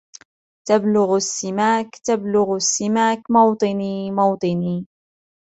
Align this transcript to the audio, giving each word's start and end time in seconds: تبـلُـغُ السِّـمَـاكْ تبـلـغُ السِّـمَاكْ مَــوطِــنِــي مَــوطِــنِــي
تبـلُـغُ 0.67 1.15
السِّـمَـاكْ 1.15 1.87
تبـلـغُ 2.03 2.55
السِّـمَاكْ 2.55 3.21
مَــوطِــنِــي 3.31 4.11
مَــوطِــنِــي 4.11 4.85